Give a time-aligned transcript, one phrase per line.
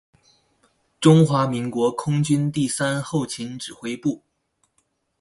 [0.99, 4.23] 中華民國空軍第三後勤指揮部